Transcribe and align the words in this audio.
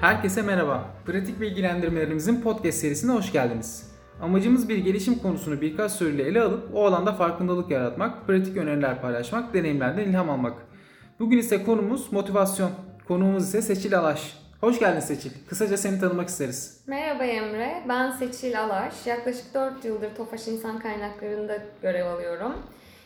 Herkese 0.00 0.42
merhaba. 0.42 0.84
Pratik 1.06 1.40
bilgilendirmelerimizin 1.40 2.40
podcast 2.40 2.78
serisine 2.78 3.12
hoş 3.12 3.32
geldiniz. 3.32 3.90
Amacımız 4.22 4.68
bir 4.68 4.78
gelişim 4.78 5.18
konusunu 5.18 5.60
birkaç 5.60 5.92
soruyla 5.92 6.24
ele 6.24 6.40
alıp 6.42 6.74
o 6.74 6.86
alanda 6.86 7.12
farkındalık 7.12 7.70
yaratmak, 7.70 8.26
pratik 8.26 8.56
öneriler 8.56 9.00
paylaşmak, 9.00 9.54
deneyimlerden 9.54 10.02
ilham 10.02 10.30
almak. 10.30 10.54
Bugün 11.18 11.38
ise 11.38 11.64
konumuz 11.64 12.12
motivasyon. 12.12 12.70
Konuğumuz 13.08 13.44
ise 13.48 13.62
Seçil 13.62 13.98
Alaş. 13.98 14.38
Hoş 14.60 14.78
geldin 14.78 15.00
Seçil. 15.00 15.30
Kısaca 15.48 15.76
seni 15.76 16.00
tanımak 16.00 16.28
isteriz. 16.28 16.84
Merhaba 16.86 17.24
Emre, 17.24 17.82
ben 17.88 18.10
Seçil 18.10 18.60
Alaş. 18.60 19.06
Yaklaşık 19.06 19.54
4 19.54 19.84
yıldır 19.84 20.14
Tofaş 20.16 20.48
İnsan 20.48 20.78
Kaynakları'nda 20.78 21.58
görev 21.82 22.06
alıyorum. 22.06 22.52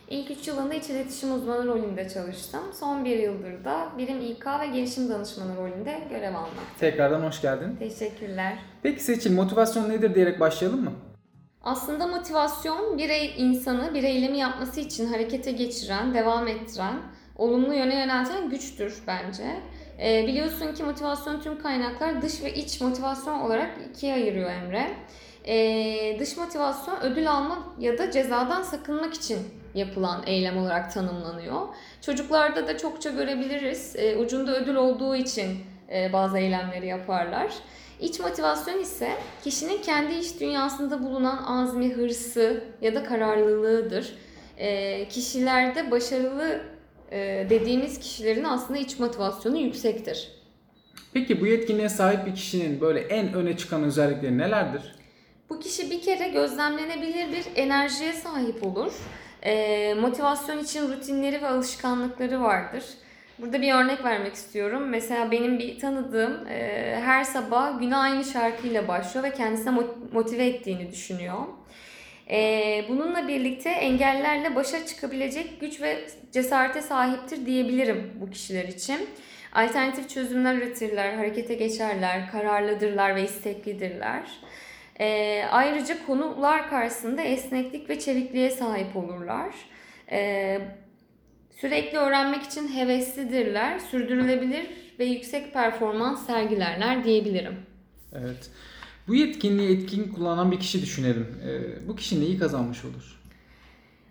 İlk 0.09 0.31
3 0.31 0.49
yılında 0.49 0.75
iç 0.75 0.91
iletişim 0.91 1.35
uzmanı 1.35 1.67
rolünde 1.67 2.09
çalıştım. 2.09 2.61
Son 2.81 3.05
1 3.05 3.19
yıldır 3.19 3.65
da 3.65 3.89
birim 3.99 4.21
İK 4.21 4.47
ve 4.61 4.67
gelişim 4.67 5.09
danışmanı 5.09 5.57
rolünde 5.57 5.99
görev 6.11 6.35
almak. 6.35 6.79
Tekrardan 6.81 7.23
hoş 7.23 7.41
geldin. 7.41 7.77
Teşekkürler. 7.79 8.59
Peki 8.83 9.05
Seçil 9.05 9.35
motivasyon 9.35 9.89
nedir 9.91 10.15
diyerek 10.15 10.41
başlayalım 10.41 10.85
mı? 10.85 10.93
Aslında 11.63 12.07
motivasyon 12.07 12.99
birey 12.99 13.35
insanı 13.39 13.95
bir 13.95 14.03
eylemi 14.03 14.39
yapması 14.39 14.81
için 14.81 15.07
harekete 15.07 15.53
geçiren, 15.53 16.15
devam 16.15 16.49
ettiren, 16.49 16.97
olumlu 17.37 17.75
yöne 17.75 18.01
yönelten 18.01 18.51
güçtür 18.51 19.03
bence. 19.07 19.45
Ee, 20.03 20.25
biliyorsun 20.27 20.75
ki 20.75 20.83
motivasyon 20.83 21.41
tüm 21.41 21.59
kaynaklar 21.59 22.23
dış 22.23 22.43
ve 22.43 22.55
iç 22.55 22.81
motivasyon 22.81 23.41
olarak 23.41 23.71
ikiye 23.91 24.15
ayırıyor 24.15 24.51
Emre. 24.51 24.91
Ee, 25.47 26.17
dış 26.21 26.37
motivasyon 26.37 27.01
ödül 27.01 27.31
almak 27.31 27.63
ya 27.79 27.99
da 27.99 28.11
cezadan 28.11 28.63
sakınmak 28.63 29.15
için 29.15 29.39
yapılan 29.75 30.23
eylem 30.27 30.59
olarak 30.59 30.95
tanımlanıyor. 30.95 31.67
Çocuklarda 32.01 32.69
da 32.69 32.79
çokça 32.79 33.11
görebiliriz. 33.11 33.97
Ee, 33.97 34.17
ucunda 34.17 34.57
ödül 34.57 34.75
olduğu 34.75 35.17
için 35.17 35.59
e, 35.93 36.13
bazı 36.13 36.39
eylemleri 36.39 36.87
yaparlar. 36.87 37.53
İç 38.01 38.21
motivasyon 38.21 38.83
ise 38.83 39.11
kişinin 39.45 39.83
kendi 39.83 40.15
iç 40.15 40.41
dünyasında 40.41 41.03
bulunan 41.03 41.45
azmi, 41.45 41.93
hırsı 41.93 42.65
ya 42.81 42.95
da 42.95 43.05
kararlılığıdır. 43.05 44.15
E, 44.59 45.09
kişilerde 45.09 45.91
başarılı 45.91 46.61
e, 47.11 47.47
dediğimiz 47.51 47.99
kişilerin 47.99 48.45
aslında 48.45 48.79
iç 48.79 48.99
motivasyonu 48.99 49.59
yüksektir. 49.59 50.29
Peki 51.13 51.41
bu 51.41 51.47
yetkinliğe 51.47 51.89
sahip 51.89 52.27
bir 52.27 52.35
kişinin 52.35 52.81
böyle 52.81 53.01
en 53.01 53.33
öne 53.33 53.57
çıkan 53.57 53.83
özellikleri 53.83 54.39
nelerdir? 54.39 54.95
Bu 55.55 55.61
kişi 55.61 55.91
bir 55.91 56.03
kere 56.03 56.29
gözlemlenebilir 56.29 57.33
bir 57.33 57.45
enerjiye 57.57 58.13
sahip 58.13 58.67
olur. 58.67 58.93
E, 59.43 59.95
motivasyon 59.95 60.59
için 60.59 60.89
rutinleri 60.89 61.43
ve 61.43 61.47
alışkanlıkları 61.47 62.43
vardır. 62.43 62.85
Burada 63.39 63.63
bir 63.63 63.75
örnek 63.75 64.05
vermek 64.05 64.35
istiyorum. 64.35 64.89
Mesela 64.89 65.31
benim 65.31 65.59
bir 65.59 65.79
tanıdığım 65.79 66.47
e, 66.47 67.01
her 67.05 67.25
sabah 67.25 67.81
güne 67.81 67.97
aynı 67.97 68.25
şarkıyla 68.25 68.89
başlıyor 68.89 69.25
ve 69.25 69.33
kendisine 69.33 69.75
motive 70.13 70.47
ettiğini 70.47 70.93
düşünüyor. 70.93 71.39
E, 72.31 72.85
bununla 72.89 73.29
birlikte 73.29 73.71
engellerle 73.71 74.55
başa 74.55 74.87
çıkabilecek 74.87 75.61
güç 75.61 75.81
ve 75.81 76.07
cesarete 76.33 76.83
sahiptir 76.83 77.47
diyebilirim 77.47 78.13
bu 78.21 78.31
kişiler 78.31 78.65
için. 78.65 79.09
Alternatif 79.53 80.09
çözümler 80.11 80.55
üretirler, 80.55 81.15
harekete 81.15 81.55
geçerler, 81.55 82.31
kararlıdırlar 82.31 83.17
ve 83.17 83.25
isteklidirler. 83.25 84.23
E, 85.01 85.43
ayrıca 85.51 86.07
konular 86.07 86.71
karşısında 86.71 87.23
esneklik 87.23 87.91
ve 87.91 88.01
çevikliğe 88.01 88.51
sahip 88.51 88.97
olurlar. 88.97 89.55
E, 90.11 90.61
sürekli 91.61 91.99
öğrenmek 91.99 92.43
için 92.43 92.69
heveslidirler, 92.75 93.79
sürdürülebilir 93.79 94.67
ve 94.99 95.05
yüksek 95.05 95.53
performans 95.53 96.27
sergilerler 96.27 97.05
diyebilirim. 97.05 97.57
Evet. 98.13 98.51
Bu 99.09 99.15
yetkinliği 99.15 99.79
etkin 99.79 100.13
kullanan 100.13 100.51
bir 100.51 100.61
kişi 100.61 100.83
düşünelim. 100.83 101.41
Ee, 101.47 101.89
bu 101.89 101.97
kişi 101.97 102.21
neyi 102.21 102.39
kazanmış 102.39 102.85
olur? 102.85 103.21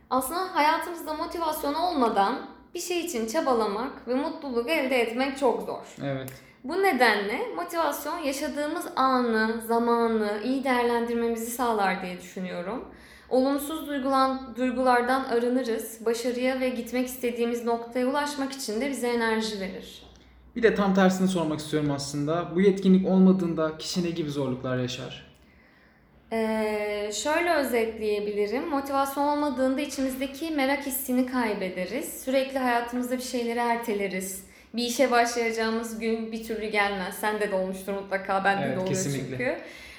Aslında 0.09 0.55
hayatımızda 0.55 1.13
motivasyon 1.13 1.73
olmadan 1.73 2.49
bir 2.75 2.79
şey 2.79 2.99
için 2.99 3.27
çabalamak 3.27 4.07
ve 4.07 4.15
mutluluk 4.15 4.69
elde 4.69 5.01
etmek 5.01 5.37
çok 5.37 5.61
zor. 5.61 5.95
Evet. 6.03 6.31
Bu 6.63 6.83
nedenle 6.83 7.47
motivasyon 7.55 8.17
yaşadığımız 8.17 8.85
anı, 8.95 9.61
zamanı 9.67 10.41
iyi 10.43 10.63
değerlendirmemizi 10.63 11.51
sağlar 11.51 12.01
diye 12.01 12.21
düşünüyorum. 12.21 12.85
Olumsuz 13.29 13.87
duygulan, 13.87 14.55
duygulardan 14.57 15.23
arınırız, 15.23 16.05
başarıya 16.05 16.59
ve 16.59 16.69
gitmek 16.69 17.07
istediğimiz 17.07 17.65
noktaya 17.65 18.07
ulaşmak 18.07 18.51
için 18.51 18.81
de 18.81 18.89
bize 18.89 19.07
enerji 19.07 19.59
verir. 19.59 20.03
Bir 20.55 20.63
de 20.63 20.75
tam 20.75 20.93
tersini 20.93 21.27
sormak 21.27 21.59
istiyorum 21.59 21.91
aslında. 21.91 22.55
Bu 22.55 22.61
yetkinlik 22.61 23.07
olmadığında 23.07 23.77
kişi 23.77 24.03
ne 24.03 24.09
gibi 24.09 24.29
zorluklar 24.29 24.77
yaşar? 24.77 25.33
Ee, 26.31 27.11
şöyle 27.13 27.53
özetleyebilirim. 27.53 28.69
Motivasyon 28.69 29.23
olmadığında 29.27 29.81
içimizdeki 29.81 30.51
merak 30.51 30.85
hissini 30.85 31.25
kaybederiz. 31.25 32.23
Sürekli 32.23 32.59
hayatımızda 32.59 33.17
bir 33.17 33.23
şeyleri 33.23 33.59
erteleriz. 33.59 34.52
Bir 34.73 34.83
işe 34.83 35.11
başlayacağımız 35.11 35.99
gün 35.99 36.31
bir 36.31 36.43
türlü 36.43 36.65
gelmez. 36.67 37.15
Sen 37.15 37.39
de 37.39 37.55
olmuştur 37.55 37.93
mutlaka, 37.93 38.43
bende 38.43 38.61
Evet, 38.65 38.75
de 38.75 38.79
oluyor 38.79 38.87
kesinlikle. 38.95 39.29
çünkü. 39.37 39.57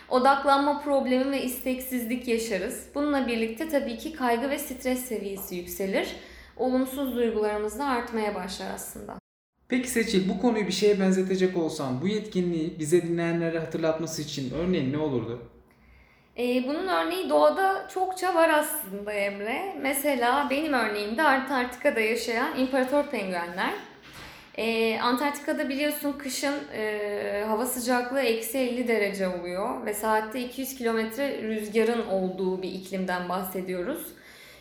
Odaklanma 0.08 0.80
problemi 0.82 1.30
ve 1.30 1.42
isteksizlik 1.42 2.28
yaşarız. 2.28 2.86
Bununla 2.94 3.26
birlikte 3.26 3.68
tabii 3.68 3.98
ki 3.98 4.12
kaygı 4.12 4.50
ve 4.50 4.58
stres 4.58 5.04
seviyesi 5.04 5.56
yükselir. 5.56 6.08
Olumsuz 6.56 7.16
duygularımız 7.16 7.78
da 7.78 7.84
artmaya 7.84 8.34
başlar 8.34 8.70
aslında. 8.74 9.14
Peki 9.68 9.88
Seçil 9.90 10.28
bu 10.28 10.40
konuyu 10.40 10.66
bir 10.66 10.72
şeye 10.72 11.00
benzetecek 11.00 11.56
olsan 11.56 12.00
bu 12.02 12.08
yetkinliği 12.08 12.78
bize 12.78 13.02
dinleyenlere 13.02 13.58
hatırlatması 13.58 14.22
için 14.22 14.54
örneğin 14.54 14.92
ne 14.92 14.98
olurdu? 14.98 15.42
Ee, 16.38 16.64
bunun 16.68 16.88
örneği 16.88 17.30
doğada 17.30 17.88
çokça 17.94 18.34
var 18.34 18.48
aslında 18.48 19.12
Emre. 19.12 19.74
Mesela 19.80 20.46
benim 20.50 20.72
örneğimde 20.72 21.22
Antarktika'da 21.22 22.00
yaşayan 22.00 22.58
imparator 22.58 23.04
penguenler. 23.04 23.74
Ee, 24.58 24.98
Antarktika'da 25.00 25.68
biliyorsun 25.68 26.12
kışın 26.12 26.54
e, 26.74 27.44
hava 27.48 27.66
sıcaklığı 27.66 28.20
eksi 28.20 28.58
50 28.58 28.88
derece 28.88 29.28
oluyor 29.28 29.86
ve 29.86 29.94
saatte 29.94 30.40
200 30.40 30.74
kilometre 30.74 31.42
rüzgarın 31.42 32.06
olduğu 32.06 32.62
bir 32.62 32.72
iklimden 32.72 33.28
bahsediyoruz. 33.28 34.06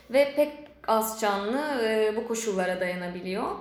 Ve 0.09 0.33
pek 0.35 0.51
az 0.87 1.21
canlı 1.21 1.81
e, 1.83 2.13
bu 2.15 2.27
koşullara 2.27 2.79
dayanabiliyor. 2.79 3.51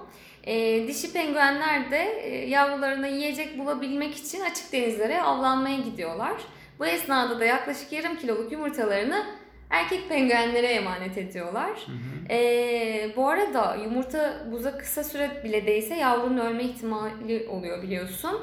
E, 0.45 0.89
dişi 0.89 1.13
penguenler 1.13 1.91
de 1.91 2.03
e, 2.23 2.49
yavrularına 2.49 3.07
yiyecek 3.07 3.59
bulabilmek 3.59 4.15
için 4.15 4.41
açık 4.41 4.73
denizlere 4.73 5.23
avlanmaya 5.23 5.77
gidiyorlar. 5.77 6.35
Bu 6.79 6.87
esnada 6.87 7.41
da 7.41 7.45
yaklaşık 7.45 7.93
yarım 7.93 8.17
kiloluk 8.17 8.53
yumurtalarını 8.53 9.27
erkek 9.73 10.09
penguenlere 10.09 10.67
emanet 10.67 11.19
ediyorlar. 11.19 11.87
Ee, 12.31 13.13
bu 13.17 13.29
arada 13.29 13.77
yumurta 13.77 14.47
buza 14.53 14.79
kısa 14.79 15.05
süre 15.05 15.41
bile 15.45 15.67
değse 15.67 15.95
yavrunun 15.95 16.39
ölme 16.39 16.65
ihtimali 16.65 17.47
oluyor 17.51 17.83
biliyorsun. 17.83 18.41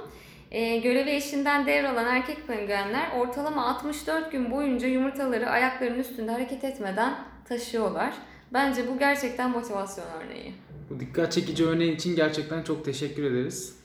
Ee, 0.52 0.78
görevi 0.78 1.10
eşinden 1.10 1.68
devralan 1.68 2.06
erkek 2.16 2.48
penguenler 2.48 3.12
ortalama 3.18 3.66
64 3.70 4.32
gün 4.32 4.52
boyunca 4.52 4.88
yumurtaları 4.88 5.50
ayaklarının 5.50 6.00
üstünde 6.00 6.32
hareket 6.32 6.64
etmeden 6.64 7.16
taşıyorlar. 7.50 8.14
Bence 8.54 8.88
bu 8.88 9.00
gerçekten 9.00 9.50
motivasyon 9.52 10.06
örneği. 10.24 10.54
Bu 10.90 11.00
dikkat 11.00 11.32
çekici 11.32 11.66
örneğin 11.66 11.96
için 11.96 12.16
gerçekten 12.16 12.64
çok 12.64 12.86
teşekkür 12.86 13.24
ederiz. 13.24 13.76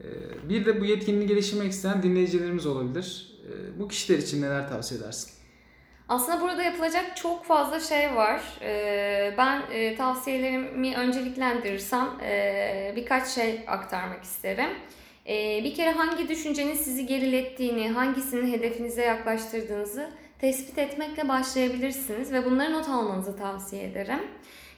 Ee, 0.00 0.04
Bir 0.48 0.66
de 0.66 0.80
bu 0.80 0.84
yetkinliği 0.84 1.26
geliştirmek 1.28 1.72
isteyen 1.72 2.02
dinleyicilerimiz 2.02 2.66
olabilir. 2.66 3.34
Bu 3.78 3.88
kişiler 3.88 4.18
için 4.18 4.42
neler 4.42 4.68
tavsiye 4.68 5.00
edersin? 5.00 5.33
Aslında 6.08 6.40
burada 6.40 6.62
yapılacak 6.62 7.16
çok 7.16 7.44
fazla 7.44 7.80
şey 7.80 8.14
var. 8.16 8.40
Ee, 8.62 9.34
Ben 9.38 9.62
e, 9.72 9.96
tavsiyelerimi 9.96 10.96
önceliklendirirsem 10.96 12.08
e, 12.22 12.92
birkaç 12.96 13.28
şey 13.28 13.60
aktarmak 13.66 14.22
isterim. 14.24 14.70
Ee, 15.26 15.60
Bir 15.64 15.74
kere 15.74 15.90
hangi 15.90 16.28
düşüncenin 16.28 16.74
sizi 16.74 17.06
gerilettiğini, 17.06 17.88
hangisinin 17.88 18.52
hedefinize 18.52 19.02
yaklaştırdığınızı 19.02 20.10
tespit 20.38 20.78
etmekle 20.78 21.28
başlayabilirsiniz 21.28 22.32
ve 22.32 22.44
bunları 22.44 22.72
not 22.72 22.88
almanızı 22.88 23.36
tavsiye 23.36 23.84
ederim. 23.84 24.20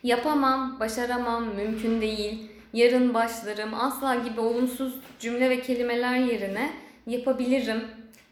Yapamam, 0.02 0.80
başaramam, 0.80 1.44
mümkün 1.54 2.00
değil, 2.00 2.50
yarın 2.72 3.14
başlarım, 3.14 3.74
asla 3.74 4.14
gibi 4.14 4.40
olumsuz 4.40 4.94
cümle 5.18 5.50
ve 5.50 5.60
kelimeler 5.60 6.16
yerine 6.16 6.70
yapabilirim, 7.06 7.84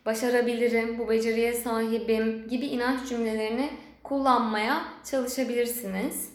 başarabilirim, 0.06 0.98
bu 0.98 1.08
beceriye 1.08 1.52
sahibim 1.54 2.48
gibi 2.48 2.66
inanç 2.66 3.08
cümlelerini 3.08 3.70
kullanmaya 4.02 4.84
çalışabilirsiniz. 5.10 6.34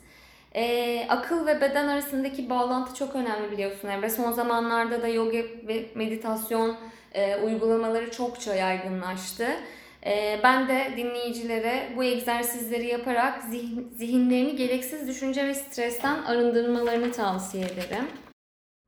Ee, 0.55 1.05
akıl 1.09 1.47
ve 1.47 1.61
beden 1.61 1.87
arasındaki 1.87 2.49
bağlantı 2.49 2.95
çok 2.95 3.15
önemli 3.15 3.51
biliyorsun 3.51 3.87
Emre. 3.87 4.09
Son 4.09 4.31
zamanlarda 4.31 5.01
da 5.01 5.07
yoga 5.07 5.37
ve 5.67 5.85
meditasyon 5.95 6.77
e, 7.13 7.35
uygulamaları 7.35 8.11
çokça 8.11 8.55
yaygınlaştı. 8.55 9.47
Ee, 10.05 10.39
ben 10.43 10.67
de 10.67 10.93
dinleyicilere 10.97 11.89
bu 11.97 12.03
egzersizleri 12.03 12.87
yaparak 12.87 13.43
zihin- 13.43 13.89
zihinlerini 13.97 14.55
gereksiz 14.55 15.07
düşünce 15.07 15.47
ve 15.47 15.53
stresten 15.53 16.23
arındırmalarını 16.23 17.11
tavsiye 17.11 17.65
ederim. 17.65 18.07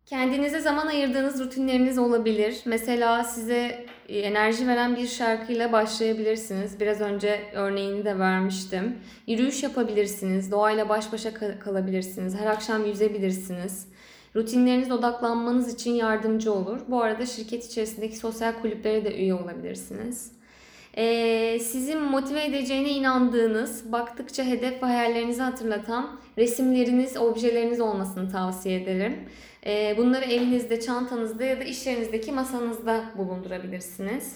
Kendinize 0.05 0.59
zaman 0.59 0.87
ayırdığınız 0.87 1.39
rutinleriniz 1.39 1.97
olabilir. 1.97 2.61
Mesela 2.65 3.23
size 3.23 3.57
e, 3.57 3.85
enerji 4.09 4.67
veren 4.67 4.95
bir 4.95 5.07
şarkıyla 5.07 5.71
başlayabilirsiniz. 5.71 6.79
Biraz 6.79 7.01
önce 7.01 7.39
örneğini 7.53 8.05
de 8.05 8.19
vermiştim. 8.19 8.95
Yürüyüş 9.27 9.63
yapabilirsiniz, 9.63 10.51
doğayla 10.51 10.89
baş 10.89 11.13
başa 11.13 11.33
kal- 11.33 11.59
kalabilirsiniz, 11.59 12.35
her 12.35 12.45
akşam 12.47 12.85
yüzebilirsiniz. 12.85 13.87
Rutinlerinize 14.35 14.93
odaklanmanız 14.93 15.73
için 15.73 15.91
yardımcı 15.91 16.53
olur. 16.53 16.79
Bu 16.87 17.01
arada 17.01 17.25
şirket 17.25 17.65
içerisindeki 17.65 18.17
sosyal 18.17 18.53
kulüplere 18.61 19.05
de 19.05 19.17
üye 19.17 19.33
olabilirsiniz. 19.33 20.31
Ee, 20.97 21.59
sizi 21.59 21.95
motive 21.95 22.43
edeceğine 22.45 22.89
inandığınız, 22.89 23.91
baktıkça 23.91 24.43
hedef 24.43 24.83
ve 24.83 24.87
hayallerinizi 24.87 25.41
hatırlatan 25.41 26.19
resimleriniz, 26.37 27.17
objeleriniz 27.17 27.79
olmasını 27.79 28.31
tavsiye 28.31 28.81
ederim. 28.81 29.17
Ee, 29.65 29.95
bunları 29.97 30.25
evinizde, 30.25 30.81
çantanızda 30.81 31.43
ya 31.43 31.59
da 31.59 31.63
iş 31.63 31.85
yerinizdeki 31.85 32.31
masanızda 32.31 33.03
bulundurabilirsiniz. 33.17 34.35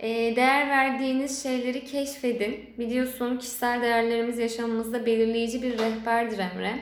Ee, 0.00 0.36
değer 0.36 0.68
verdiğiniz 0.68 1.42
şeyleri 1.42 1.84
keşfedin. 1.84 2.56
Biliyorsun 2.78 3.36
kişisel 3.36 3.82
değerlerimiz 3.82 4.38
yaşamımızda 4.38 5.06
belirleyici 5.06 5.62
bir 5.62 5.78
rehberdir 5.78 6.38
Emre. 6.38 6.74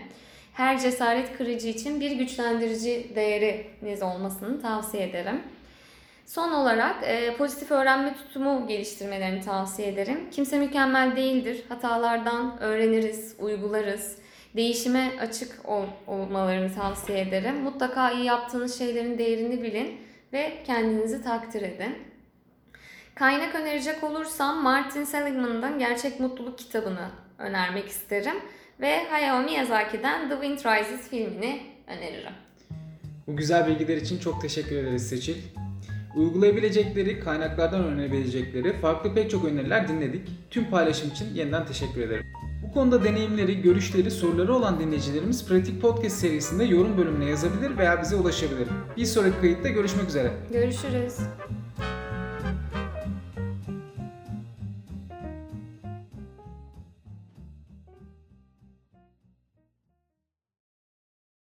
Her 0.53 0.81
cesaret 0.81 1.37
kırıcı 1.39 1.69
için 1.69 2.01
bir 2.01 2.11
güçlendirici 2.11 3.07
değeriniz 3.15 4.03
olmasını 4.03 4.63
tavsiye 4.63 5.09
ederim. 5.09 5.41
Son 6.27 6.53
olarak 6.53 6.97
e, 7.03 7.37
pozitif 7.37 7.71
öğrenme 7.71 8.15
tutumu 8.15 8.67
geliştirmelerini 8.69 9.41
tavsiye 9.45 9.89
ederim. 9.89 10.31
Kimse 10.31 10.59
mükemmel 10.59 11.17
değildir. 11.17 11.65
Hatalardan 11.69 12.59
öğreniriz, 12.61 13.37
uygularız. 13.39 14.19
Değişime 14.57 15.11
açık 15.21 15.69
ol- 15.69 15.87
olmalarını 16.07 16.75
tavsiye 16.75 17.21
ederim. 17.21 17.61
Mutlaka 17.61 18.11
iyi 18.11 18.25
yaptığınız 18.25 18.79
şeylerin 18.79 19.19
değerini 19.19 19.63
bilin 19.63 20.01
ve 20.33 20.53
kendinizi 20.67 21.23
takdir 21.23 21.63
edin. 21.63 21.99
Kaynak 23.15 23.55
önerecek 23.55 24.05
olursam 24.05 24.63
Martin 24.63 25.05
Seligman'dan 25.05 25.79
Gerçek 25.79 26.21
Mutluluk 26.21 26.59
kitabını 26.59 27.11
önermek 27.39 27.89
isterim. 27.89 28.35
Ve 28.81 29.05
Hayao 29.11 29.43
Miyazaki'den 29.43 30.29
The 30.29 30.35
Wind 30.35 30.59
Rises 30.59 31.09
filmini 31.11 31.63
öneririm. 31.87 32.33
Bu 33.27 33.37
güzel 33.37 33.67
bilgiler 33.67 33.97
için 33.97 34.19
çok 34.19 34.43
teşekkür 34.43 34.77
ederiz 34.77 35.09
Seçil. 35.09 35.37
Uygulayabilecekleri, 36.17 37.21
kaynaklardan 37.21 37.85
öğrenebilecekleri 37.85 38.73
farklı 38.73 39.15
pek 39.15 39.31
çok 39.31 39.45
öneriler 39.45 39.89
dinledik. 39.89 40.29
Tüm 40.51 40.71
paylaşım 40.71 41.11
için 41.11 41.35
yeniden 41.35 41.67
teşekkür 41.67 42.01
ederim. 42.01 42.27
Bu 42.69 42.73
konuda 42.73 43.05
deneyimleri, 43.05 43.63
görüşleri, 43.63 44.11
soruları 44.11 44.55
olan 44.55 44.81
dinleyicilerimiz 44.81 45.49
Pratik 45.49 45.83
Podcast 45.83 46.17
serisinde 46.17 46.65
yorum 46.65 46.99
bölümüne 46.99 47.31
yazabilir 47.31 47.79
veya 47.79 48.03
bize 48.03 48.17
ulaşabilir. 48.17 48.69
Bir 48.97 49.05
sonraki 49.05 49.41
kayıtta 49.41 49.69
görüşmek 49.69 50.09
üzere. 50.09 50.31
Görüşürüz. 50.53 51.17